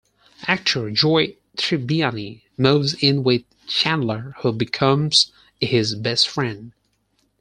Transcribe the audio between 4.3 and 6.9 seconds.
who becomes his best friend.